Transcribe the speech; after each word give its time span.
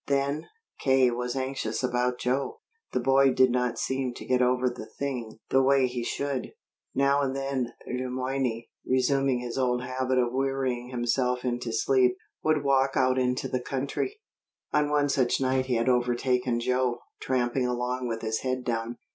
Then, 0.07 0.47
K. 0.79 1.11
was 1.11 1.35
anxious 1.35 1.83
about 1.83 2.17
Joe. 2.17 2.61
The 2.91 2.99
boy 2.99 3.33
did 3.35 3.51
not 3.51 3.77
seem 3.77 4.15
to 4.15 4.25
get 4.25 4.41
over 4.41 4.67
the 4.67 4.87
thing 4.87 5.37
the 5.51 5.61
way 5.61 5.85
he 5.85 6.03
should. 6.03 6.53
Now 6.95 7.21
and 7.21 7.35
then 7.35 7.73
Le 7.85 8.09
Moyne, 8.09 8.63
resuming 8.83 9.41
his 9.41 9.59
old 9.59 9.83
habit 9.83 10.17
of 10.17 10.33
wearying 10.33 10.89
himself 10.89 11.45
into 11.45 11.71
sleep, 11.71 12.15
would 12.43 12.63
walk 12.63 12.93
out 12.97 13.19
into 13.19 13.47
the 13.47 13.61
country. 13.61 14.17
On 14.73 14.89
one 14.89 15.07
such 15.07 15.39
night 15.39 15.67
he 15.67 15.75
had 15.75 15.87
overtaken 15.87 16.59
Joe, 16.59 17.01
tramping 17.19 17.67
along 17.67 18.07
with 18.07 18.23
his 18.23 18.39
head 18.39 18.63
down. 18.63 18.97